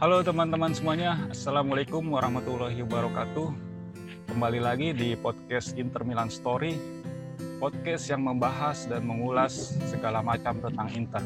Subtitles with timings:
[0.00, 3.52] Halo teman-teman semuanya, Assalamualaikum warahmatullahi wabarakatuh.
[4.32, 6.72] Kembali lagi di podcast Inter Milan Story,
[7.60, 11.20] podcast yang membahas dan mengulas segala macam tentang Inter,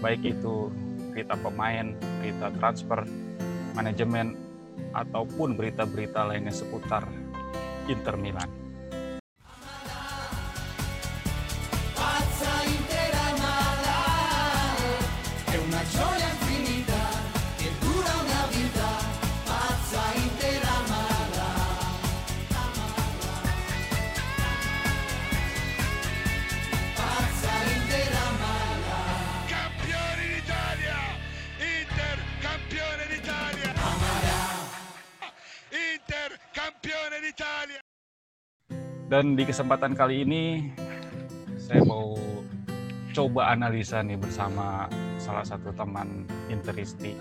[0.00, 0.72] baik itu
[1.12, 1.92] berita pemain,
[2.24, 3.04] berita transfer,
[3.76, 4.40] manajemen,
[4.96, 7.04] ataupun berita-berita lainnya seputar
[7.92, 8.57] Inter Milan.
[39.08, 40.68] Dan di kesempatan kali ini
[41.56, 42.12] saya mau
[43.16, 44.84] coba analisa nih bersama
[45.16, 47.16] salah satu teman Interisti.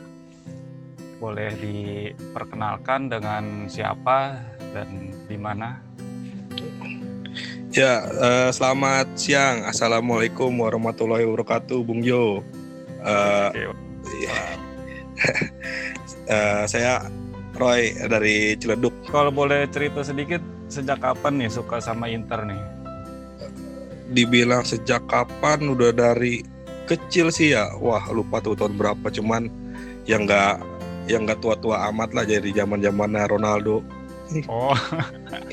[1.18, 4.36] Boleh diperkenalkan dengan siapa
[4.75, 5.80] dan di mana?
[7.72, 9.64] Ya, uh, selamat siang.
[9.64, 12.44] Assalamualaikum warahmatullahi wabarakatuh, Bung Jo.
[13.00, 13.66] Uh, okay.
[16.28, 17.08] uh, saya
[17.56, 18.92] Roy dari Ciledug.
[19.08, 22.62] Kalau boleh cerita sedikit sejak kapan nih suka sama Inter nih?
[24.12, 26.44] Dibilang sejak kapan udah dari
[26.88, 27.76] kecil sih ya.
[27.80, 29.08] Wah lupa tuh tahun berapa.
[29.12, 29.52] Cuman
[30.08, 30.64] yang nggak
[31.08, 33.84] yang nggak tua-tua amat lah jadi zaman zamannya Ronaldo.
[34.52, 34.76] Oh,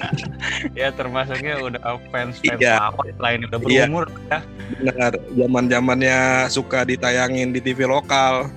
[0.78, 1.78] ya termasuknya udah
[2.10, 2.90] fans fans iya.
[2.90, 3.86] apa lain udah iya.
[3.86, 4.18] berumur iya.
[4.34, 4.38] ya.
[4.82, 6.18] Benar, zaman zamannya
[6.50, 8.50] suka ditayangin di TV lokal.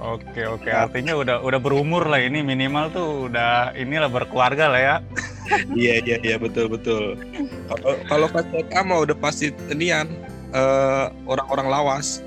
[0.00, 4.96] Oke oke, artinya udah udah berumur lah ini minimal tuh udah inilah berkeluarga lah ya.
[5.76, 7.20] iya iya iya betul betul.
[7.68, 10.08] Kalau kalau KCK mah udah pasti inian
[10.56, 12.24] uh, orang-orang lawas.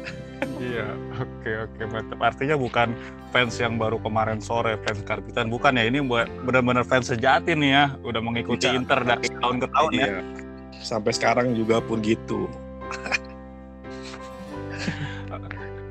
[0.61, 0.85] iya,
[1.17, 2.21] oke oke mantap.
[2.21, 2.93] Artinya bukan
[3.33, 7.73] fans yang baru kemarin sore fans karbitan bukan ya ini buat benar-benar fans sejati nih
[7.73, 8.77] ya, udah mengikuti ya.
[8.77, 9.97] Inter dari tahun ke tahun ya.
[9.97, 10.13] iya.
[10.13, 10.21] ya.
[10.77, 12.45] Sampai sekarang juga pun gitu.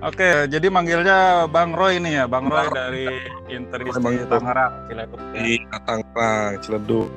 [0.02, 3.06] Oke, jadi manggilnya Bang Roy ini ya, Bang Roy dari
[3.46, 3.86] Inter
[4.26, 5.20] Tangerang, Ciledug.
[5.30, 5.42] Ya.
[5.46, 7.08] Iya, Tangerang, Ciledug.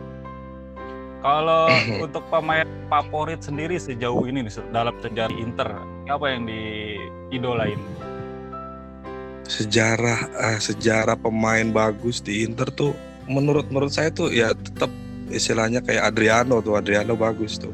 [1.26, 1.66] Kalau
[2.06, 7.82] untuk pemain favorit sendiri sejauh ini nih, dalam sejarah Inter, apa yang diidolain?
[9.50, 12.94] Sejarah uh, sejarah pemain bagus di Inter tuh
[13.26, 14.94] menurut menurut saya tuh ya tetap
[15.34, 17.74] istilahnya kayak Adriano tuh, Adriano bagus tuh.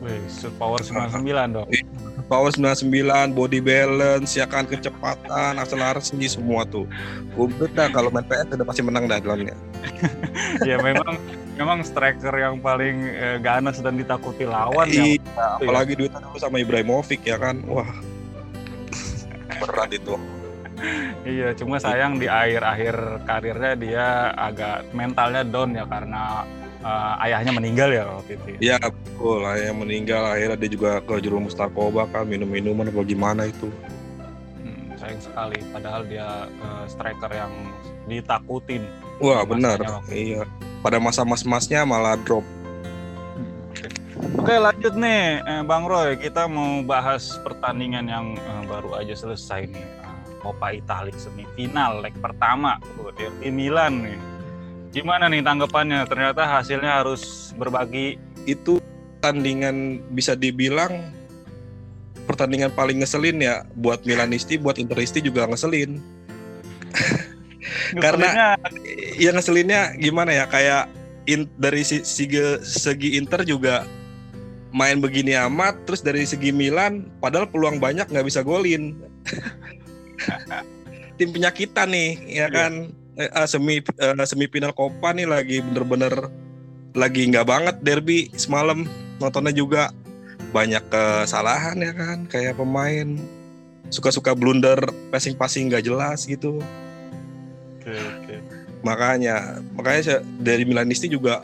[0.00, 0.16] Wih,
[0.56, 1.20] power 99
[1.52, 1.68] dong.
[2.26, 2.90] Power 99,
[3.38, 6.82] body balance, ya kan kecepatan, akselerasi semua tuh.
[7.38, 9.54] Komplit dah kalau main PS udah pasti menang dah dalamnya.
[10.68, 11.22] ya memang
[11.54, 15.62] memang striker yang paling eh, ganas dan ditakuti lawan iya, ya.
[15.62, 15.98] apalagi ya.
[16.02, 17.62] duitnya dulu sama Ibrahimovic ya kan.
[17.70, 17.86] Wah.
[19.62, 20.18] Berat itu.
[21.24, 26.44] iya, cuma sayang di akhir-akhir karirnya dia agak mentalnya down ya karena
[26.86, 28.46] uh, ayahnya meninggal ya waktu itu.
[28.46, 28.58] Ya?
[28.62, 33.68] Iya betul, ayahnya meninggal akhirnya dia juga ke jerumus narkoba kan minum-minuman apa gimana itu.
[34.62, 37.52] Hmm, sayang sekali, padahal dia uh, striker yang
[38.06, 38.86] ditakutin.
[39.18, 39.82] Wah benar,
[40.12, 40.46] iya.
[40.84, 42.44] Pada masa mas-masnya malah drop.
[43.34, 43.50] Hmm,
[44.38, 44.58] Oke, okay.
[44.60, 46.14] lanjut nih, eh, Bang Roy.
[46.20, 48.26] Kita mau bahas pertandingan yang
[48.70, 49.86] baru aja selesai nih.
[50.44, 52.78] Coppa Italia semifinal leg pertama,
[53.18, 54.35] Derby Milan nih
[54.94, 56.06] Gimana nih tanggapannya?
[56.06, 58.18] Ternyata hasilnya harus berbagi.
[58.46, 58.78] Itu
[59.18, 61.12] pertandingan bisa dibilang
[62.26, 66.02] pertandingan paling ngeselin ya buat Milanisti, buat Interisti juga ngeselin.
[68.04, 68.58] Karena
[69.18, 70.90] yang ngeselinnya gimana ya kayak
[71.30, 73.86] in, dari segi, segi Inter juga
[74.74, 78.98] main begini amat, terus dari segi Milan padahal peluang banyak nggak bisa golin.
[81.16, 82.68] Tim penyakitan nih, ya iya.
[83.16, 86.28] Kan uh, semi uh, semifinal Copa nih lagi bener-bener
[86.96, 88.84] lagi nggak banget derby semalam
[89.20, 89.92] nontonnya juga
[90.52, 93.16] banyak kesalahan ya kan kayak pemain
[93.90, 94.78] suka-suka blunder
[95.12, 96.60] passing-passing nggak jelas gitu.
[97.80, 98.24] Oke okay, oke.
[98.24, 98.38] Okay.
[98.82, 101.42] Makanya makanya dari Milanisti juga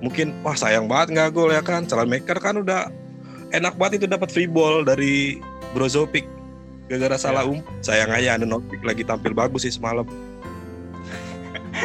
[0.00, 1.84] mungkin wah sayang banget nggak gol ya kan.
[1.88, 2.88] Salah maker kan udah
[3.52, 5.38] enak banget itu dapat free ball dari
[5.76, 6.24] Brozovic
[6.88, 7.56] gara-gara salah yeah.
[7.56, 7.80] um.
[7.80, 10.04] Sayang aja ada Notik lagi tampil bagus sih semalam.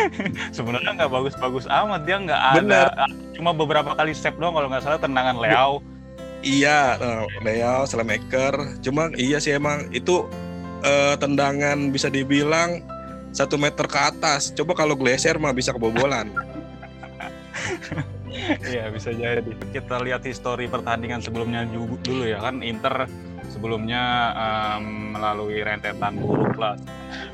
[0.57, 2.81] sebenarnya nggak bagus-bagus amat dia nggak ada
[3.36, 5.80] cuma beberapa kali step doang kalau nggak salah tendangan Leo.
[6.40, 10.24] Iya uh, Leo Selemaker cuma iya sih emang itu
[10.84, 12.84] uh, tendangan bisa dibilang
[13.36, 14.56] satu meter ke atas.
[14.56, 16.31] Coba kalau Glacier mah bisa kebobolan.
[18.72, 19.52] Iya bisa jadi.
[19.74, 23.10] Kita lihat histori pertandingan sebelumnya dulu ya kan Inter
[23.50, 26.75] sebelumnya um, melalui rentetan buruk lah.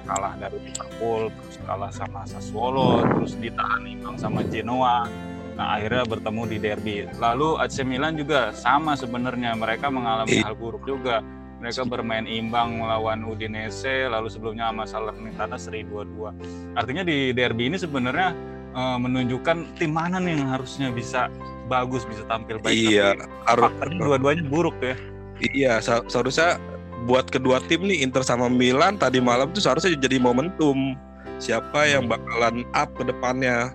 [0.08, 5.10] Kalah dari Liverpool terus kalah sama Sassuolo terus ditahan imbang sama Genoa.
[5.56, 6.96] Nah akhirnya bertemu di derby.
[7.16, 9.56] Lalu AC Milan juga sama sebenarnya.
[9.56, 10.48] Mereka mengalami Iya.
[10.48, 11.20] hal buruk juga.
[11.56, 16.36] Mereka bermain imbang melawan Udinese lalu sebelumnya sama Salernitana seri 2-2
[16.76, 18.36] artinya di derby ini sebenarnya
[18.76, 21.32] eh, menunjukkan tim mana nih yang harusnya bisa
[21.66, 22.76] bagus bisa tampil baik.
[22.76, 23.16] Iya,
[23.48, 24.94] harus faktanya dua-duanya buruk ya.
[25.42, 26.60] Iya se- seharusnya
[27.08, 30.94] buat kedua tim nih Inter sama Milan tadi malam tuh seharusnya jadi momentum
[31.40, 33.72] siapa yang bakalan up ke depannya.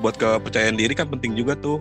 [0.00, 1.80] Buat kepercayaan diri kan penting juga tuh.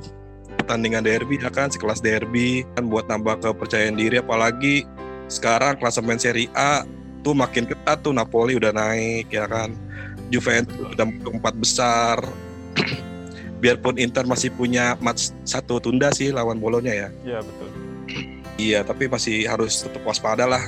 [0.60, 1.72] Pertandingan derby ya kan?
[1.72, 4.20] Sekelas derby kan buat nambah kepercayaan diri.
[4.20, 4.84] Apalagi
[5.32, 6.84] sekarang klasemen Serie A
[7.24, 8.12] tuh makin ketat tuh.
[8.12, 9.72] Napoli udah naik ya kan?
[10.30, 12.18] Juventus udah masuk empat besar.
[13.64, 17.10] Biarpun Inter masih punya match satu tunda sih lawan Bolonya ya.
[17.24, 17.68] Iya betul.
[18.60, 20.60] Iya, tapi masih harus tetap waspada lah.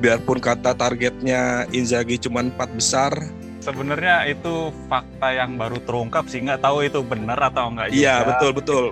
[0.00, 3.12] Biarpun kata targetnya Inzaghi cuma empat besar.
[3.60, 8.50] Sebenarnya itu fakta yang baru terungkap sih nggak tahu itu benar atau enggak Iya, betul
[8.56, 8.84] betul.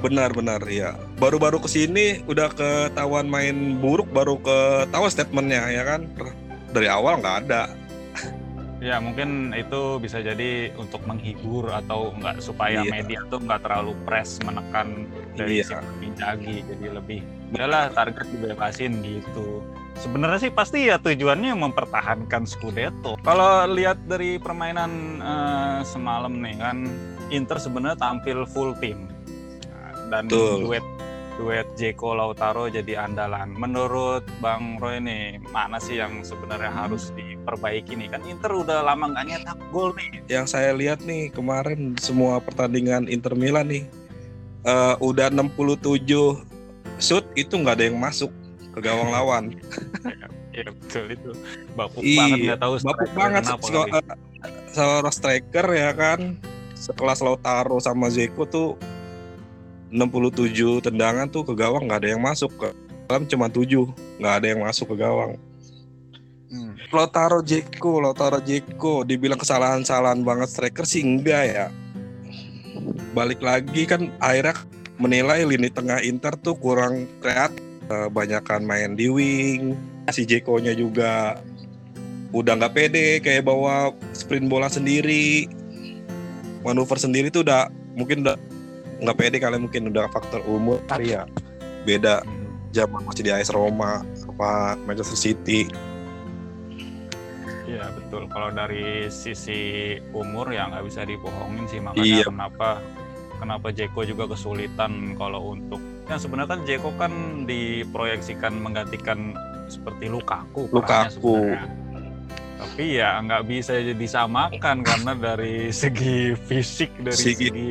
[0.00, 0.96] Benar-benar ya.
[1.20, 6.08] Baru-baru ke sini udah ketahuan main buruk, baru ketahuan statementnya ya kan.
[6.72, 7.68] Dari awal nggak ada.
[8.80, 12.88] Ya mungkin itu bisa jadi untuk menghibur atau enggak supaya Iya.
[12.96, 15.04] media tuh nggak terlalu press menekan
[15.36, 15.80] dari si Iya.
[16.02, 19.62] Inzaghi jadi lebih udahlah target dibebasin gitu.
[19.98, 23.18] Sebenarnya sih pasti ya tujuannya mempertahankan Scudetto.
[23.20, 26.86] Kalau lihat dari permainan eh, semalam nih kan
[27.30, 29.06] Inter sebenarnya tampil full tim
[29.66, 30.66] Nah, dan Betul.
[30.66, 30.84] duet
[31.40, 33.56] duet Jeko Lautaro jadi andalan.
[33.56, 39.08] Menurut Bang Roy nih mana sih yang sebenarnya harus diperbaiki nih kan Inter udah lama
[39.08, 40.20] nggak nyetak gol nih.
[40.28, 43.88] Yang saya lihat nih kemarin semua pertandingan Inter Milan nih
[44.64, 46.04] eh, udah 67
[47.00, 48.30] shoot itu nggak ada yang masuk
[48.72, 49.44] ke gawang lawan.
[50.50, 51.30] Iya betul itu
[51.78, 54.18] bapuk Iya, banget nggak tahu Bapuk banget se- se-
[54.74, 56.20] seorang striker ya kan?
[56.74, 58.74] Sekelas Lautaro sama Zeko tuh
[59.94, 62.50] 67 tendangan tuh ke gawang nggak ada yang masuk.
[62.58, 62.74] Ke
[63.06, 65.38] dalam cuma 7 nggak ada yang masuk ke gawang.
[66.50, 66.74] Hmm.
[66.90, 71.66] Lautaro Zeko Lautaro Zeko dibilang kesalahan-kesalahan banget striker sih enggak ya
[73.12, 74.54] balik lagi kan akhirnya
[75.00, 79.74] menilai lini tengah Inter tuh kurang kreatif Eh, banyakan main di wing.
[80.14, 81.42] Si Jeko-nya juga
[82.30, 85.50] udah nggak pede kayak bawa sprint bola sendiri.
[86.62, 87.66] Manuver sendiri tuh udah
[87.98, 88.38] mungkin udah
[89.02, 91.26] nggak pede kali mungkin udah faktor umur kali ya.
[91.82, 92.46] Beda Hmm.
[92.70, 95.66] zaman masih di AS Roma apa Manchester City
[97.70, 98.26] Iya betul.
[98.26, 99.60] Kalau dari sisi
[100.10, 102.26] umur ya nggak bisa dibohongin sih makanya Iya.
[102.26, 102.68] kenapa
[103.38, 107.12] kenapa Jeko juga kesulitan kalau untuk ya sebenarnya kan Jeko kan
[107.46, 109.32] diproyeksikan menggantikan
[109.66, 110.66] seperti Lukaku.
[110.68, 111.54] Lukaku.
[112.60, 117.70] Tapi ya nggak bisa disamakan karena dari segi fisik dari Segi- segi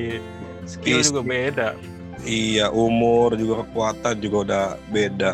[0.65, 1.69] skill juga beda.
[2.21, 5.31] iya umur juga kekuatan juga udah beda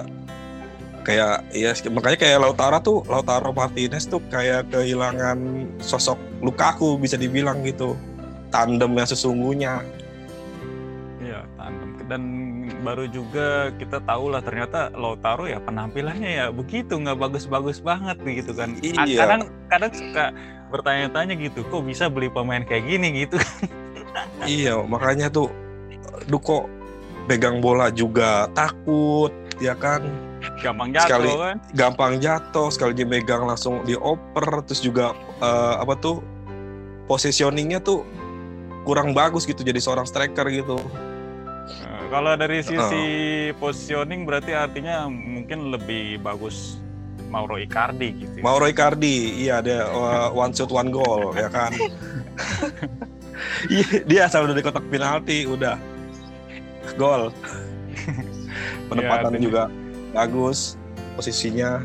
[1.06, 7.62] kayak iya makanya kayak Lautaro tuh Lautaro Martinez tuh kayak kehilangan sosok Lukaku bisa dibilang
[7.62, 7.94] gitu
[8.50, 9.86] tandem yang sesungguhnya
[11.26, 11.90] Iya, tandem.
[12.06, 12.22] Dan
[12.86, 18.54] baru juga kita tahu lah ternyata Lautaro ya penampilannya ya begitu nggak bagus-bagus banget gitu
[18.54, 18.78] kan.
[18.86, 19.26] Iya.
[19.26, 19.42] Kadang
[19.74, 20.30] kadang suka
[20.70, 23.42] bertanya-tanya gitu, kok bisa beli pemain kayak gini gitu.
[24.46, 25.50] iya makanya tuh
[26.30, 26.70] duh kok
[27.26, 30.06] pegang bola juga takut ya kan
[30.58, 31.30] Gampang jatuh Sekali.
[31.36, 31.58] kan.
[31.72, 36.24] gampang jatuh sekali dia megang langsung dioper terus juga eh, apa tuh
[37.06, 38.08] positioningnya tuh
[38.82, 40.80] kurang bagus gitu jadi seorang striker gitu
[41.66, 43.04] Eh, Kalau dari sisi
[43.56, 46.78] positioning berarti artinya mungkin lebih bagus
[47.26, 48.36] Mauro Icardi gitu.
[48.36, 48.44] ya.
[48.44, 51.74] Mauro Icardi iya dia eh, one shot one goal ya kan
[53.68, 55.76] Iya, dia asal udah di kotak penalti udah
[56.96, 57.34] gol
[58.90, 59.64] penempatan artinya- juga
[60.16, 60.80] bagus
[61.14, 61.84] posisinya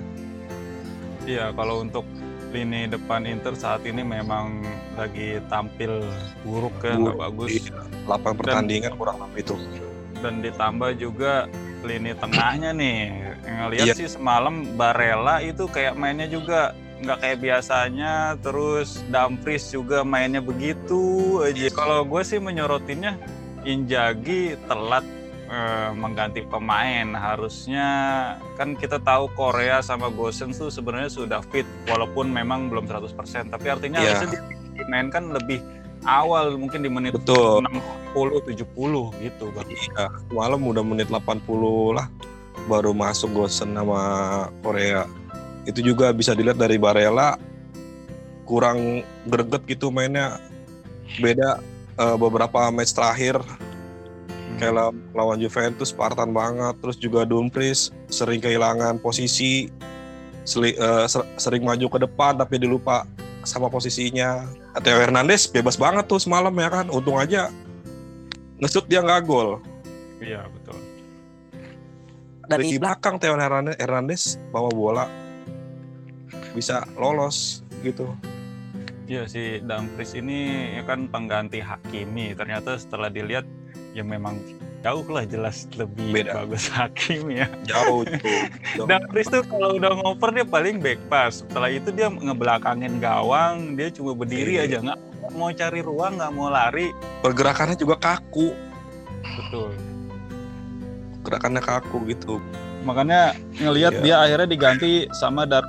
[1.20, 2.02] Iya, kalau untuk
[2.50, 4.64] lini depan Inter saat ini memang
[4.98, 6.02] lagi tampil
[6.42, 7.50] buruk ya, nggak bagus.
[7.54, 7.76] iya.
[8.08, 9.54] 8 pertandingan kurang lebih itu
[10.20, 11.46] dan ditambah juga
[11.80, 13.00] lini tengahnya nih
[13.46, 13.94] ngelihat Iya.
[13.94, 21.38] sih semalam Barella itu kayak mainnya juga nggak kayak biasanya terus Dumfries juga mainnya begitu
[21.40, 23.16] aja kalau gue sih menyorotinnya
[23.62, 25.04] Injagi telat
[25.50, 27.10] eh, mengganti pemain.
[27.12, 27.86] Harusnya
[28.54, 33.66] kan kita tahu Korea sama Gosens tuh sebenarnya sudah fit walaupun memang belum 100% tapi
[33.68, 34.22] artinya Iya.
[34.22, 34.40] harusnya
[34.78, 35.58] dimainkan lebih
[36.08, 37.60] awal mungkin di menit betul.
[38.16, 39.68] 60 70 gitu Bang.
[39.68, 41.44] iya malam udah menit 80
[41.92, 42.08] lah
[42.64, 44.00] baru masuk Gosen sama
[44.64, 45.04] Korea.
[45.68, 47.36] Itu juga bisa dilihat dari Barella
[48.44, 50.40] kurang greget gitu mainnya.
[51.18, 51.58] Beda
[51.98, 53.42] uh, beberapa match terakhir
[54.58, 59.70] kayak lawan, Juventus Spartan banget terus juga Dumfries sering kehilangan posisi
[60.42, 61.06] seli, uh,
[61.38, 63.06] sering maju ke depan tapi dilupa
[63.44, 64.48] sama posisinya.
[64.80, 67.52] Theo Hernandez bebas banget tuh semalam ya kan untung aja
[68.60, 69.58] ngesut dia nggak gol.
[70.20, 70.78] Iya betul.
[72.50, 73.38] Dari belakang Theo
[73.78, 75.06] Hernandez bawa bola
[76.52, 78.10] bisa lolos gitu.
[79.10, 82.30] Iya si Dumfries ini ya kan pengganti Hakimi.
[82.38, 83.42] Ternyata setelah dilihat
[84.00, 84.40] ya memang
[84.80, 86.40] jauh lah jelas lebih Beda.
[86.40, 87.48] bagus Hakimi ya.
[87.68, 88.08] Jauh.
[88.08, 88.88] jauh.
[88.88, 91.44] Dumfries tuh kalau udah ngoper dia paling back pass.
[91.44, 94.64] Setelah itu dia ngebelakangin gawang, dia cuma berdiri e.
[94.64, 94.98] aja nggak
[95.36, 96.96] mau cari ruang, nggak mau lari.
[97.20, 98.56] Pergerakannya juga kaku.
[99.20, 99.76] Betul.
[101.28, 102.40] Gerakannya kaku gitu.
[102.80, 104.04] Makanya ngelihat yeah.
[104.04, 105.68] dia akhirnya diganti sama Dar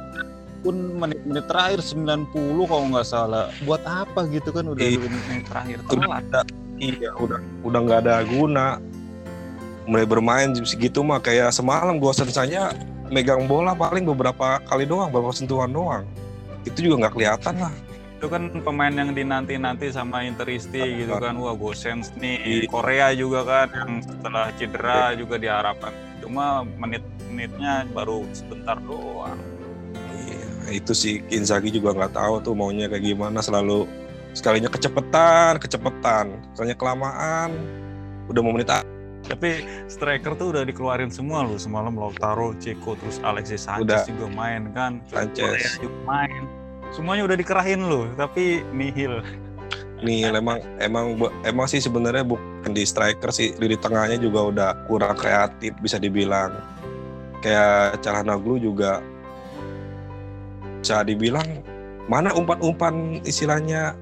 [0.62, 2.38] pun menit-menit terakhir 90
[2.70, 5.02] kalau nggak salah buat apa gitu kan udah iya.
[5.02, 6.46] menit terakhir telat
[6.82, 8.82] iya udah udah nggak ada guna.
[9.86, 12.74] Mulai bermain segitu mah kayak semalam gua saja
[13.12, 16.04] megang bola paling beberapa kali doang beberapa sentuhan doang.
[16.66, 17.74] Itu juga nggak kelihatan lah.
[18.22, 21.34] Itu kan pemain yang dinanti-nanti sama Interisti gitu kan.
[21.42, 22.38] Wah Gosens nih.
[22.42, 22.70] Iya.
[22.70, 25.18] Korea juga kan yang setelah cedera iya.
[25.18, 25.94] juga diharapkan.
[26.22, 29.42] Cuma menit-menitnya baru sebentar doang.
[30.70, 33.42] Itu sih Inzaghi juga nggak tahu tuh maunya kayak gimana.
[33.42, 33.90] Selalu
[34.32, 36.26] sekalinya kecepetan kecepetan.
[36.56, 37.50] Sekalinya kelamaan.
[38.28, 38.72] Udah mau menit
[39.32, 41.56] tapi striker tuh udah dikeluarin semua loh.
[41.56, 44.04] Semalam Lautaro, Ceko, terus Alexis Sanchez udah.
[44.10, 44.98] juga main kan.
[45.08, 45.78] Sanchez.
[45.78, 46.44] Juga main.
[46.92, 49.22] Semuanya udah dikerahin loh tapi nihil.
[50.02, 51.14] Nih emang emang
[51.46, 53.54] emang sih sebenarnya bukan di striker sih.
[53.54, 56.58] Di tengahnya juga udah kurang kreatif bisa dibilang.
[57.46, 59.02] Kayak Calhanoglu juga
[60.82, 61.46] bisa dibilang
[62.10, 63.94] mana umpan-umpan istilahnya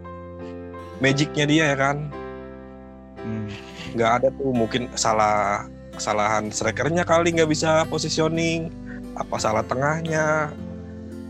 [0.99, 1.97] magicnya dia ya kan
[3.23, 3.49] hmm.
[3.95, 4.17] nggak hmm.
[4.19, 8.71] ada tuh mungkin salah kesalahan strikernya kali nggak bisa positioning
[9.19, 10.51] apa salah tengahnya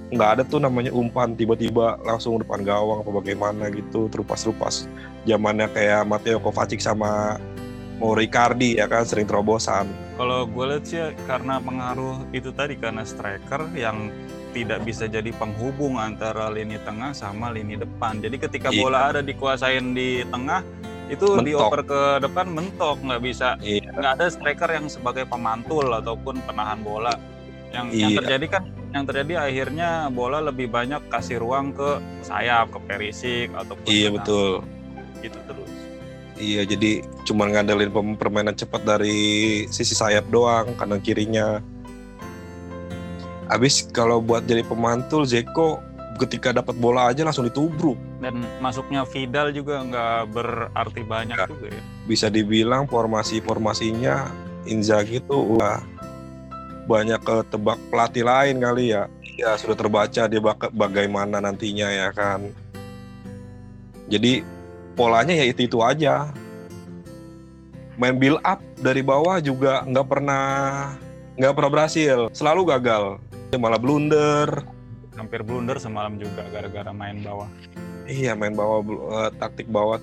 [0.09, 4.89] nggak ada tuh namanya umpan tiba-tiba langsung depan gawang apa bagaimana gitu terupas-terupas
[5.29, 7.37] zamannya kayak Matteo Kovacic sama
[7.99, 9.85] mau Ricardi ya kan sering terobosan.
[10.15, 14.09] Kalau gue lihat sih karena pengaruh itu tadi karena striker yang
[14.51, 18.17] tidak bisa jadi penghubung antara lini tengah sama lini depan.
[18.17, 18.81] Jadi ketika iya.
[18.81, 20.65] bola ada dikuasain di tengah,
[21.09, 21.45] itu mentok.
[21.45, 23.89] dioper ke depan mentok, nggak bisa, iya.
[23.89, 27.13] nggak ada striker yang sebagai pemantul ataupun penahan bola.
[27.69, 28.01] Yang iya.
[28.01, 28.63] yang terjadi kan,
[28.93, 33.85] yang terjadi akhirnya bola lebih banyak kasih ruang ke sayap, ke perisik ataupun.
[33.85, 34.65] Iya betul.
[35.21, 35.69] Itu terus.
[36.39, 41.59] Iya, jadi cuma ngandelin permainan cepat dari sisi sayap doang, kanan kirinya
[43.49, 45.81] Habis kalau buat jadi pemantul Zeko
[46.21, 47.97] ketika dapat bola aja langsung ditubruk.
[48.21, 51.81] Dan masuknya Vidal juga nggak berarti banyak ya, juga ya.
[52.05, 54.29] Bisa dibilang formasi-formasinya
[54.69, 55.81] Inzaghi itu udah
[56.85, 59.09] banyak ketebak pelatih lain kali ya.
[59.39, 62.53] Ya sudah terbaca dia bagaimana nantinya ya kan.
[64.13, 64.45] Jadi
[64.93, 66.29] polanya ya itu itu aja.
[67.97, 70.45] Main build up dari bawah juga nggak pernah
[71.39, 73.17] nggak pernah berhasil, selalu gagal
[73.57, 74.61] malah blunder.
[75.17, 77.49] Hampir blunder semalam juga gara-gara main bawah.
[78.05, 79.97] Iya main bawah uh, taktik bawah.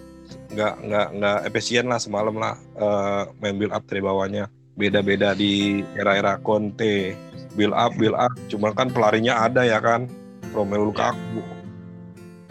[0.50, 4.50] Nggak nggak nggak efisien lah semalam lah uh, main build up dari bawahnya.
[4.74, 7.14] Beda-beda di era-era Conte.
[7.54, 8.34] Build up build up.
[8.50, 10.10] Cuma kan pelarinya ada ya kan
[10.50, 11.40] Romelu Lukaku.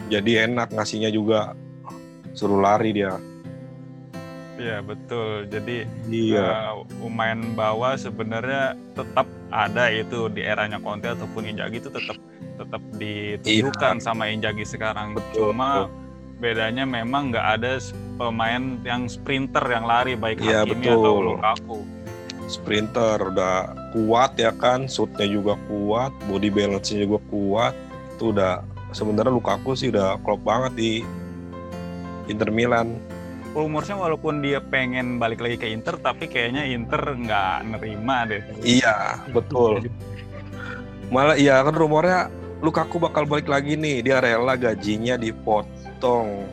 [0.08, 1.52] Jadi enak ngasihnya juga.
[2.36, 3.16] Suruh lari dia
[4.56, 5.46] Iya betul.
[5.52, 6.72] Jadi iya.
[6.72, 12.16] uh, main bawah sebenarnya tetap ada itu di eranya Conte ataupun Injagi itu tetap
[12.56, 14.04] tetap ditunjukkan iya.
[14.04, 15.12] sama Injagi sekarang.
[15.12, 15.92] Betul, Cuma betul.
[16.40, 17.76] bedanya memang nggak ada
[18.16, 21.04] pemain yang sprinter yang lari baik iya, Hakimi betul.
[21.04, 21.78] atau Lukaku.
[22.46, 27.74] Sprinter udah kuat ya kan, shootnya juga kuat, body balance-nya juga kuat.
[28.16, 28.62] Itu udah
[28.94, 30.92] sebenarnya Lukaku sih udah klop banget di
[32.30, 32.96] Inter Milan
[33.56, 38.44] rumornya walaupun dia pengen balik lagi ke Inter tapi kayaknya Inter nggak nerima deh.
[38.60, 39.88] Iya, betul.
[41.08, 42.28] Malah iya kan rumornya
[42.60, 44.04] Lukaku bakal balik lagi nih.
[44.04, 46.48] Dia rela gajinya dipotong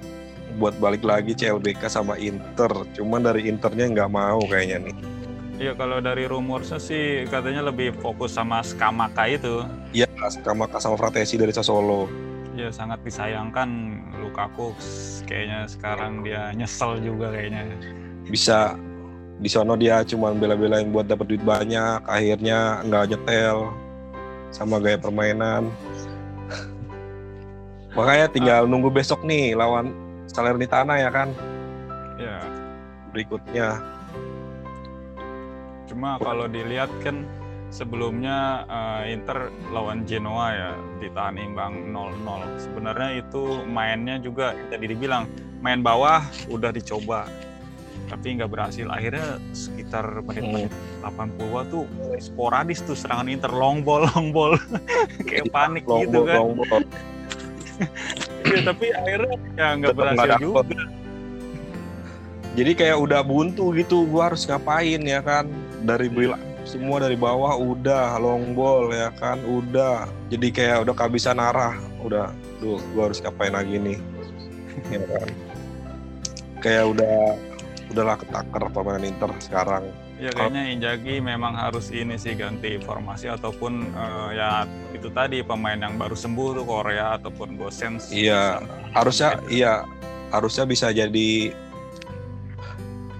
[0.59, 2.71] buat balik lagi CLBK sama Inter.
[2.95, 4.95] Cuman dari Internya nggak mau kayaknya nih.
[5.63, 9.63] Iya kalau dari rumornya sih katanya lebih fokus sama Skamaka itu.
[9.95, 13.69] Iya Skamaka sama Fratesi dari Sassuolo ya sangat disayangkan
[14.21, 14.73] Lukaku.
[15.25, 17.65] Kayaknya sekarang dia nyesel juga kayaknya.
[18.29, 18.77] Bisa
[19.41, 23.73] di sono dia cuma bela-belain buat dapat duit banyak akhirnya nggak nyetel
[24.53, 25.67] sama gaya permainan.
[27.97, 29.91] Makanya tinggal nunggu besok nih lawan
[30.29, 31.29] Salernitana ya kan?
[32.17, 32.39] Ya,
[33.11, 33.81] berikutnya.
[35.83, 37.21] cuma kalau dilihat kan
[37.73, 38.37] sebelumnya
[38.69, 42.21] eh, Inter lawan Genoa ya ditahan imbang 0-0.
[42.61, 45.25] Sebenarnya itu mainnya juga tadi dibilang
[45.65, 47.25] main bawah udah dicoba
[48.03, 48.85] tapi nggak berhasil.
[48.93, 50.69] Akhirnya sekitar menit-menit
[51.01, 51.33] 80
[51.73, 51.89] tuh
[52.21, 54.53] sporadis tuh serangan Inter long ball long ball
[55.27, 56.37] kayak panik Long gitu ball, kan.
[56.37, 56.83] long ball.
[58.43, 60.43] Iya, tapi akhirnya ya nggak berhasil dapet.
[60.45, 60.83] juga.
[62.53, 65.49] Jadi kayak udah buntu gitu, gua harus ngapain ya kan?
[65.81, 70.07] Dari bil- semua dari bawah udah long ball ya kan, udah.
[70.31, 72.31] Jadi kayak udah kehabisan arah, udah.
[72.63, 73.99] Duh, gua harus ngapain lagi nih?
[74.89, 75.27] Ya kan?
[76.63, 77.15] Kayak udah
[77.91, 79.85] udahlah ketaker pemain Inter sekarang.
[80.21, 84.63] Ya kayaknya Injagi memang harus ini sih ganti formasi ataupun eh, ya
[84.95, 88.07] itu tadi pemain yang baru sembuh tuh Korea ataupun Gosens.
[88.07, 88.63] Iya,
[88.95, 89.83] harusnya iya
[90.31, 91.51] harusnya bisa jadi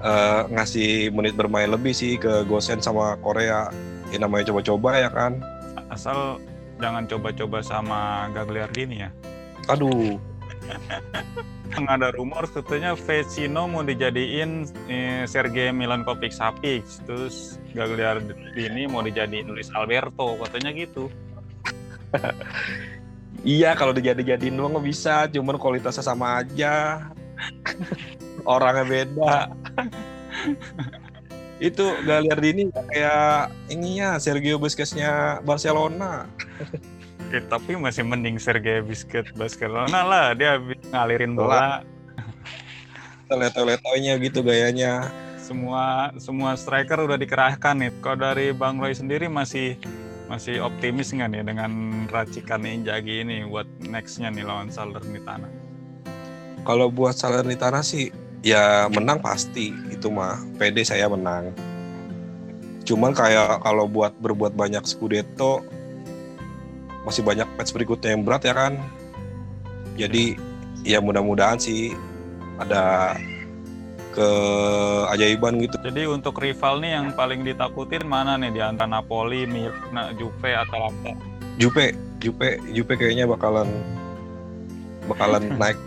[0.04, 3.72] eh, ngasih menit bermain lebih sih ke Gosen sama Korea.
[4.12, 5.42] Ya namanya coba-coba ya kan.
[5.90, 6.38] Asal
[6.78, 9.10] jangan coba-coba sama Gagliardini ya.
[9.72, 10.20] Aduh,
[11.94, 19.72] ada rumor katanya Vecino mau dijadiin eh, Sergei Milankovic Sapic, terus Gagliardini mau dijadiin Luis
[19.74, 21.10] Alberto, katanya gitu.
[23.44, 27.04] Iya kalau dijadi-jadiin doang bisa, cuman kualitasnya sama aja.
[28.54, 29.34] Orangnya beda.
[31.64, 36.28] Itu Gagliardini kayak ininya Sergio Busquets-nya Barcelona.
[37.34, 41.82] Eh, tapi masih mending Sergei Busquets Barcelona lah, dia habis ngalirin bola.
[43.32, 45.10] Leto-letonya gitu gayanya.
[45.44, 47.92] semua semua striker udah dikerahkan nih.
[48.00, 49.76] Kalau dari Bang Roy sendiri masih
[50.32, 51.72] masih optimis nggak nih dengan
[52.08, 55.63] racikan Injagi ini buat nextnya nih lawan Salernitana?
[56.64, 58.12] Kalau buat Salernitana sih
[58.44, 60.40] ya menang pasti itu mah.
[60.60, 61.52] PD saya menang.
[62.84, 65.64] Cuman kayak kalau buat berbuat banyak Scudetto
[67.04, 68.80] masih banyak match berikutnya yang berat ya kan.
[70.00, 70.36] Jadi
[70.84, 71.96] ya mudah-mudahan sih
[72.60, 73.16] ada
[74.14, 75.76] keajaiban gitu.
[75.84, 81.18] Jadi untuk rival nih yang paling ditakutin mana nih di antara Napoli, Milan, Juve, Atalanta?
[81.58, 83.70] Jupe, Jupe, Jupe kayaknya bakalan
[85.06, 85.78] bakalan naik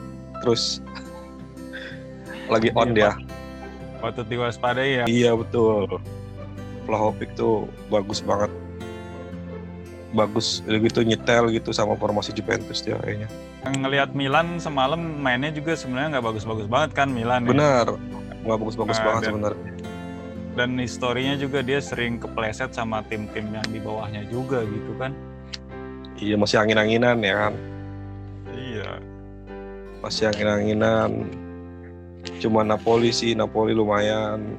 [0.43, 0.81] terus.
[2.47, 3.15] Lagi on dia.
[3.99, 5.05] Patut diwaspadai ya.
[5.09, 5.99] Iya betul.
[6.87, 8.53] Vlahovic tuh bagus banget.
[10.15, 13.27] Bagus gitu nyetel gitu sama formasi Juventus dia kayaknya.
[13.67, 17.45] Yang ngelihat Milan semalam mainnya juga sebenarnya nggak bagus-bagus banget kan Milan.
[17.45, 17.51] ya.
[17.51, 17.87] Benar.
[18.47, 19.71] Nggak bagus-bagus Nah, banget sebenarnya.
[20.57, 25.13] Dan historinya juga dia sering kepleset sama tim-tim yang di bawahnya juga gitu kan.
[26.17, 27.55] Iya masih angin-anginan ya kan.
[28.57, 28.91] Iya.
[30.07, 31.27] Masih angin-anginan.
[32.39, 34.55] Cuma Napoli sih, Napoli lumayan.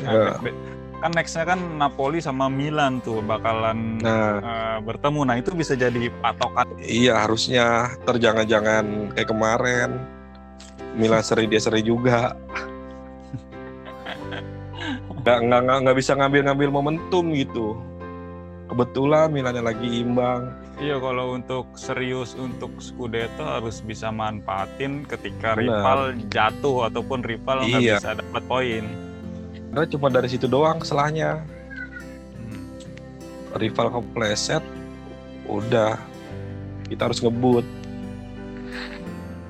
[0.00, 0.40] Nah, Ya.
[0.40, 0.56] be-
[1.04, 5.20] kan nextnya kan Napoli sama Milan tuh bakalan Nah, eh, bertemu.
[5.28, 6.64] Nah itu bisa jadi patokan.
[6.80, 10.00] iya harusnya terjangan-jangan kayak kemarin.
[10.96, 12.32] Milan seri dia seri juga.
[15.20, 17.76] Nggak, nggak, nggak, nggak bisa ngambil-ngambil momentum gitu.
[18.66, 20.48] Kebetulan Milannya lagi imbang.
[20.80, 25.60] Iya kalau untuk serius untuk Scudetto harus bisa manfaatin ketika Benar.
[25.60, 26.00] rival
[26.32, 27.96] jatuh ataupun rival nggak Iya.
[28.00, 28.84] bisa dapat poin.
[29.70, 31.44] Karena cuma dari situ doang kesalahannya.
[32.32, 32.64] Hmm.
[33.60, 34.64] Rival kepleset,
[35.44, 36.00] udah
[36.88, 37.68] kita harus ngebut.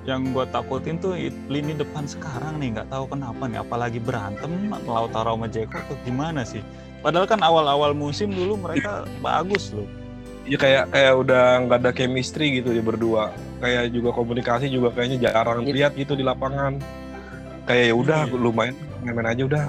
[0.03, 1.15] Yang gue takutin tuh
[1.47, 4.51] lini depan sekarang nih nggak tahu kenapa nih apalagi berantem
[4.83, 6.59] Lautaro sama Dzeko tuh gimana sih?
[7.07, 10.00] Padahal kan awal-awal musim dulu mereka bagus loh.
[10.49, 13.31] Iya kayak kayak udah nggak ada chemistry gitu di berdua.
[13.61, 16.81] Kayak juga komunikasi juga kayaknya jarang lihat gitu di lapangan.
[17.69, 18.37] Kayak ya udah Iya.
[18.41, 18.75] lumayan
[19.05, 19.65] main-main aja udah.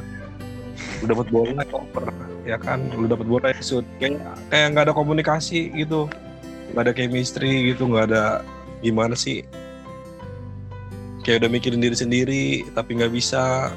[1.03, 2.05] Lu dapat bola over
[2.47, 3.86] ya kan, lu dapat bola shoot.
[3.99, 6.07] Kayak kayak nggak ada komunikasi gitu.
[6.71, 8.23] Nggak ada chemistry gitu, nggak ada
[8.79, 9.43] gimana sih.
[11.21, 13.69] Kayak udah mikirin diri sendiri tapi nggak bisa.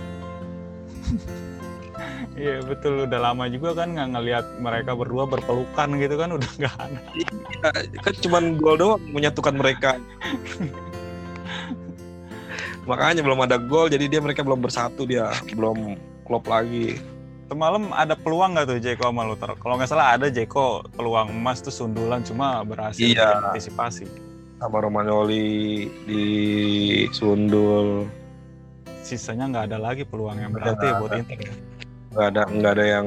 [2.35, 6.75] Iya betul udah lama juga kan nggak ngelihat mereka berdua berpelukan gitu kan udah nggak
[6.77, 7.01] ada.
[7.15, 7.71] Ya,
[8.03, 10.03] kan cuman gol doang menyatukan mereka.
[12.85, 15.97] Makanya belum ada gol, jadi dia mereka belum bersatu dia, belum
[16.29, 17.01] klop lagi.
[17.49, 19.55] Semalam ada peluang nggak tuh Jeko sama Lautaro?
[19.57, 23.53] Kalau nggak salah ada Jeko peluang emas tuh sundulan cuma berhasil Iya.
[23.53, 24.05] antisipasi.
[24.61, 26.25] Sama Romagnoli di
[27.13, 28.09] Sundul,
[29.05, 31.37] Sisanya nggak ada lagi peluang yang berarti ya buat Inter.
[32.15, 33.07] Nggak ada nggak ada yang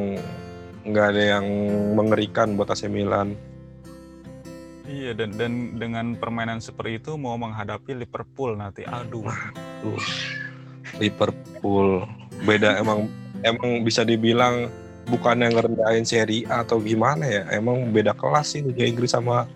[0.88, 1.46] nggak ada yang
[1.96, 3.40] mengerikan buat AC Milan.
[4.88, 8.88] Iya dan dan dengan permainan seperti itu mau menghadapi Liverpool nanti.
[8.88, 9.28] Aduh.
[9.84, 10.00] Tuh.
[11.00, 12.08] Liverpool
[12.48, 13.12] beda emang
[13.44, 14.72] emang bisa dibilang
[15.12, 17.44] bukan yang ngerendahin Serie A atau gimana ya.
[17.52, 19.48] Emang beda kelas sih Liga Inggris sama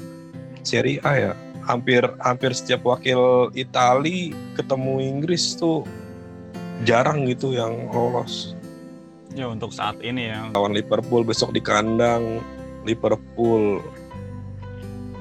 [0.64, 1.34] Serie A ya.
[1.64, 5.88] Hampir hampir setiap wakil Itali ketemu Inggris tuh
[6.84, 8.56] jarang gitu yang lolos.
[9.32, 10.52] Ya untuk saat ini ya.
[10.52, 12.44] Lawan Liverpool besok di kandang
[12.84, 13.80] Liverpool.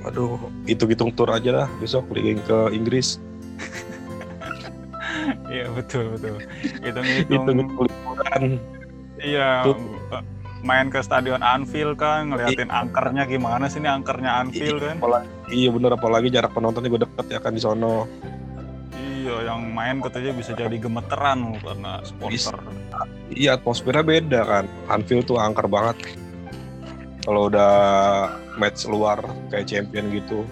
[0.00, 3.20] Aduh, hitung-hitung tur aja lah besok liga ke Inggris.
[5.50, 6.38] Iya betul betul.
[6.78, 7.44] Hitung-hitung.
[7.82, 8.42] Liburan.
[9.18, 9.66] Iya.
[10.62, 14.96] Main ke stadion Anfield kan, ngeliatin angkernya gimana sih ini angkernya Anfield kan?
[15.02, 18.06] Apalagi, iya bener apalagi jarak penontonnya gue deket ya kan di sono.
[19.20, 22.56] Iya, yang main katanya bisa jadi gemeteran loh karena sponsor.
[23.28, 24.64] Iya atmosfernya beda kan.
[24.88, 26.16] Anfield tuh angker banget.
[27.20, 27.74] Kalau udah
[28.56, 29.20] match luar
[29.52, 30.48] kayak champion gitu.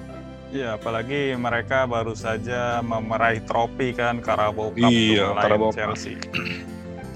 [0.52, 5.72] Iya, apalagi mereka baru saja meraih trofi kan Carabao Cup Iya, Carabao.
[5.72, 6.20] Chelsea.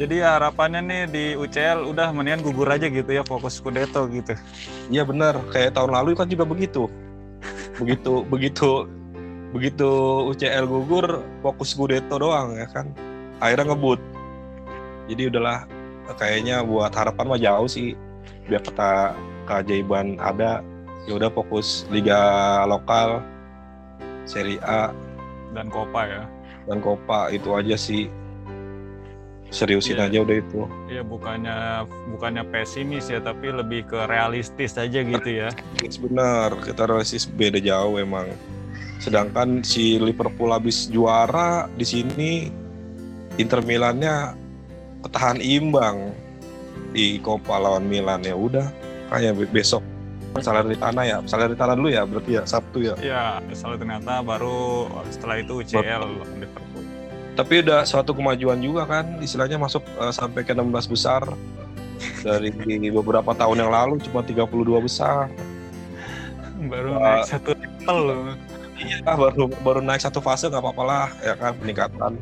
[0.01, 4.33] Jadi ya harapannya nih di UCL udah mendingan gugur aja gitu ya fokus Scudetto gitu.
[4.88, 6.88] Iya bener, kayak tahun lalu kan juga begitu.
[7.77, 8.88] Begitu begitu
[9.53, 9.88] begitu
[10.33, 12.88] UCL gugur fokus Scudetto doang ya kan.
[13.38, 14.01] Akhirnya ngebut.
[15.12, 15.69] Jadi udahlah
[16.17, 17.93] kayaknya buat harapan mah jauh sih.
[18.49, 19.12] Biar kata
[19.47, 20.65] keajaiban ada
[21.05, 22.17] ya udah fokus liga
[22.65, 23.21] lokal
[24.23, 24.95] Serie A
[25.53, 26.23] dan Copa ya.
[26.62, 28.07] dan Copa itu aja sih.
[29.53, 30.09] Seriusin Iya.
[30.09, 30.61] aja udah itu.
[30.88, 35.53] Iya bukannya bukannya pesimis ya tapi lebih ke realistis aja gitu ya.
[36.01, 38.33] Benar, kita realistis beda jauh emang.
[39.03, 42.31] Sedangkan si Liverpool habis juara di sini
[43.35, 44.38] Inter Milannya
[45.03, 46.15] ketahan imbang
[46.95, 48.71] di Coppa lawan Milan ya udah
[49.11, 49.83] kayak be- besok
[50.65, 51.19] di tanah ya
[51.53, 56.03] di tanah dulu ya berarti ya Sabtu ya Ya salah ternyata baru setelah itu UCL
[56.41, 56.83] Liverpool.
[57.33, 61.25] tapi udah suatu kemajuan juga kan istilahnya masuk eh, sampai ke 16 besar
[62.23, 62.53] dari
[62.88, 64.47] beberapa tahun yang lalu cuma 32
[64.85, 65.29] besar
[66.62, 67.19] Baru Wah.
[67.19, 68.21] naik satu level loh.
[68.83, 72.18] Iya baru baru naik satu fase nggak apa-apa lah ya kan peningkatan.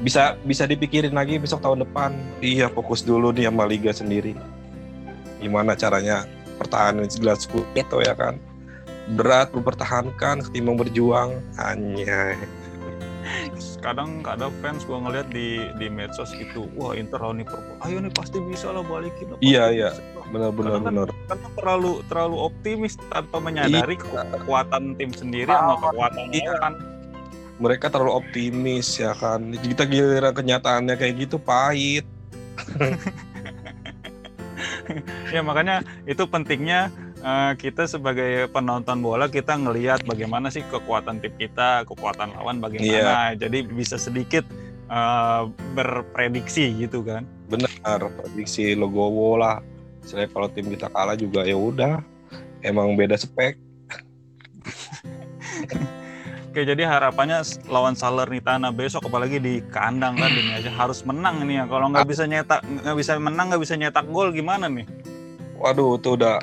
[0.00, 2.16] Bisa bisa dipikirin lagi besok tahun depan.
[2.40, 4.32] Iya fokus dulu nih sama liga sendiri.
[5.40, 6.24] Gimana caranya
[6.56, 7.36] pertahanan gelar
[7.76, 8.40] itu ya kan.
[9.12, 11.38] Berat mempertahankan ketimbang berjuang.
[11.60, 12.34] Anjay.
[13.86, 18.10] Kadang kadang fans gua ngeliat di di medsos gitu wah Inter lawan Liverpool ayo nih
[18.10, 19.88] pasti bisa lah balikin lah, Iya, iya.
[19.94, 20.50] bisa." Benar
[20.82, 26.52] kan- karena terlalu terlalu optimis tanpa menyadari ke- kekuatan tim sendiri sama kekuatan Iya.
[26.52, 26.74] lawan
[27.56, 29.48] Mereka terlalu optimis ya kan.
[29.48, 32.04] Kita giliran kenyataannya kayak gitu pahit.
[35.30, 36.88] ya makanya itu pentingnya
[37.26, 43.34] eh, kita sebagai penonton bola kita ngelihat bagaimana sih kekuatan tim kita kekuatan lawan bagaimana
[43.34, 43.42] Iya.
[43.42, 44.46] jadi bisa sedikit
[44.86, 45.42] eh,
[45.74, 47.70] berprediksi gitu kan Benar.
[48.10, 49.62] Prediksi Logowo lah.
[50.02, 52.02] Misalnya kalau tim kita kalah juga ya udah.
[52.58, 53.54] Emang beda spek.
[56.50, 61.62] Oke, jadi harapannya lawan Salernitana besok, apalagi di kandang kan ini aja harus menang nih
[61.62, 61.64] ya.
[61.68, 64.88] Kalau nggak bisa nyetak, nggak bisa menang, nggak bisa nyetak gol gimana nih?
[65.60, 66.40] Waduh, itu udah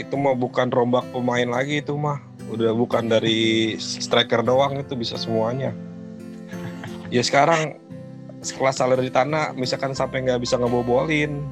[0.00, 2.20] itu mah bukan rombak pemain lagi itu mah.
[2.48, 5.72] Udah bukan dari striker doang itu bisa semuanya.
[7.12, 7.76] Ya sekarang
[8.42, 11.44] sekelas Salernitana misalkan sampai nggak bisa ngebobolin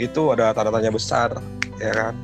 [0.00, 1.34] itu ada tanda tanya besar
[1.76, 2.14] ya kan.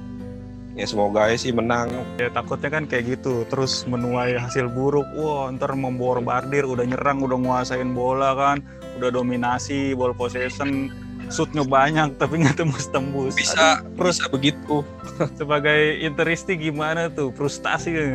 [0.76, 1.88] Ya semoga aja sih menang.
[2.20, 5.08] Ya takutnya kan kayak gitu, terus menuai hasil buruk.
[5.16, 8.60] Wah, ntar memborbardir, udah nyerang, udah nguasain bola kan,
[9.00, 10.92] udah dominasi, ball possession,
[11.30, 13.34] shootnya banyak tapi nggak tembus-tembus.
[13.34, 14.76] Bisa Aduh, terus begitu.
[15.40, 17.34] sebagai interisti gimana tuh?
[17.34, 18.06] Frustasi ya.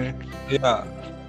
[0.47, 0.73] Ya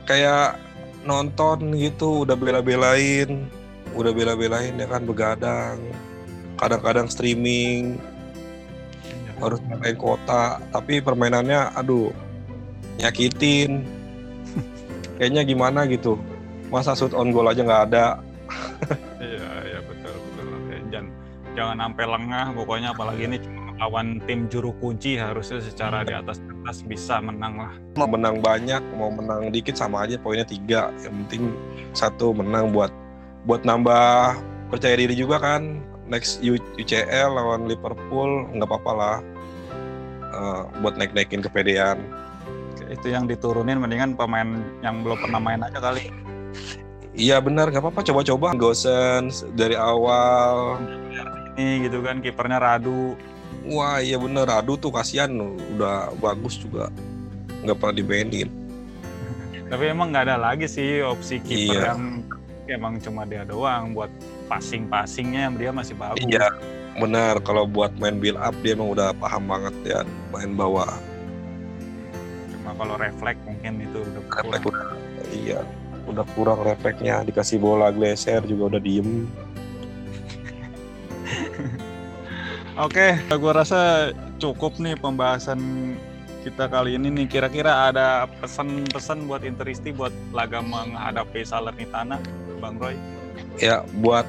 [0.07, 0.59] kayak
[1.03, 3.47] nonton gitu udah bela-belain,
[3.95, 5.79] udah bela-belain ya kan begadang.
[6.59, 7.99] Kadang-kadang streaming,
[9.43, 10.63] harus main kota.
[10.71, 12.15] Tapi permainannya aduh
[13.03, 13.83] nyakitin.
[15.19, 16.19] Kayaknya gimana gitu.
[16.71, 18.07] Masa shoot on goal aja nggak ada
[21.53, 22.47] Jangan sampai lengah.
[22.55, 27.59] Pokoknya apalagi ini cuma lawan tim juru kunci harusnya secara di atas atas bisa menang
[27.59, 27.73] lah.
[27.99, 31.51] mau menang banyak mau menang dikit sama aja poinnya tiga yang penting
[31.91, 32.95] satu menang buat
[33.43, 34.39] buat nambah
[34.71, 39.19] percaya diri juga kan next U- UCL lawan Liverpool nggak apa-apa lah
[40.33, 41.99] Eh, buat naik-naikin kepedean
[42.89, 44.49] Itu yang diturunin mendingan pemain
[44.81, 46.09] yang belum pernah main aja kali.
[47.13, 50.81] iya benar nggak apa-apa coba-coba Gosens dari awal
[51.53, 53.15] Ini gitu kan kipernya Radu.
[53.69, 55.29] Wah iya bener Radu tuh kasihan
[55.77, 56.89] udah bagus juga
[57.63, 58.49] nggak pernah dimainin.
[59.69, 61.81] Tapi emang nggak ada lagi sih opsi kiper Iya.
[61.95, 62.03] yang
[62.69, 64.09] emang cuma dia doang buat
[64.49, 66.21] passing-passingnya dia masih bagus.
[66.25, 66.49] Iya,
[66.97, 67.41] benar.
[67.41, 70.89] Kalau buat main build up dia emang udah paham banget ya main bawah.
[72.53, 74.89] Cuma kalau refleks mungkin itu udah Refleks kurang.
[74.93, 75.61] udah, iya,
[76.05, 77.17] udah kurang refleksnya.
[77.23, 79.25] Dikasih bola geser juga udah diem.
[82.83, 84.11] Oke, gua rasa
[84.43, 85.95] cukup nih pembahasan
[86.43, 87.27] kita kali ini nih.
[87.31, 92.19] Kira-kira ada pesan-pesan buat Interisti buat laga menghadapi Salernitana,
[92.59, 92.99] Bang Roy?
[93.63, 94.27] Ya, buat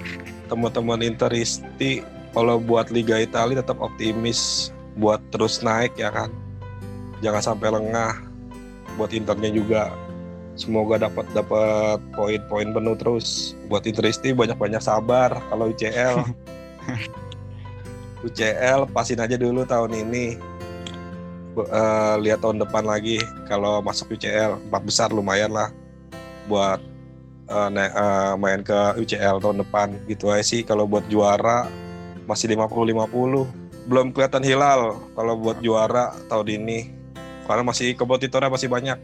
[0.53, 2.05] teman-teman Interisti,
[2.37, 4.69] kalau buat Liga Italia tetap optimis
[5.01, 6.29] buat terus naik ya kan.
[7.25, 8.21] Jangan sampai lengah.
[9.01, 9.89] Buat Internya juga
[10.53, 13.57] semoga dapat dapat poin-poin penuh terus.
[13.65, 16.21] Buat Interisti banyak-banyak sabar kalau UCL.
[18.23, 20.39] UCL pasin aja dulu tahun ini.
[21.53, 25.69] Eh, lihat tahun depan lagi kalau masuk UCL empat besar lumayan lah
[26.49, 26.81] buat
[27.69, 29.93] na- eh, main ke UCL tahun depan.
[30.09, 31.69] Gitu aja sih kalau buat juara
[32.25, 33.45] masih 50-50
[33.85, 36.79] belum kelihatan hilal kalau buat juara tahun ini.
[37.43, 38.95] Karena masih kompetitornya masih banyak.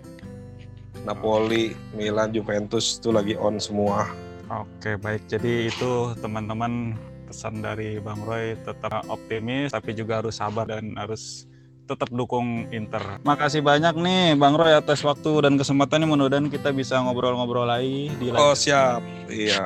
[1.04, 4.08] Napoli, Milan, Juventus itu lagi on semua.
[4.50, 5.28] Oke, baik.
[5.30, 6.96] Jadi itu teman-teman
[7.30, 11.46] pesan dari Bang Roy tetap optimis tapi juga harus sabar dan harus
[11.86, 13.02] tetap dukung Inter.
[13.26, 18.34] Makasih banyak nih Bang Roy atas waktu dan kesempatannya mudah-mudahan kita bisa ngobrol-ngobrol lagi di
[18.34, 19.66] oh siap iya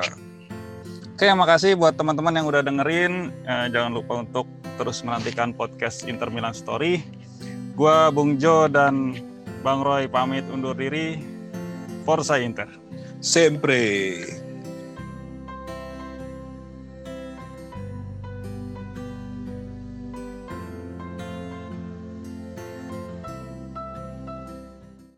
[1.14, 3.30] Oke, makasih buat teman-teman yang udah dengerin.
[3.46, 7.06] Eh, jangan lupa untuk terus menantikan podcast Inter Milan Story.
[7.78, 9.14] Gua Bung Jo dan
[9.62, 11.22] Bang Roy pamit undur diri.
[12.02, 12.66] Forza Inter.
[13.24, 14.12] sempre